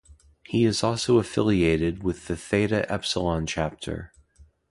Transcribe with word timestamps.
He 0.47 0.65
is 0.65 0.83
also 0.83 1.19
affiliated 1.19 2.01
with 2.01 2.25
the 2.25 2.35
Theta 2.35 2.91
Epsilon 2.91 3.45
Chapter. 3.45 4.11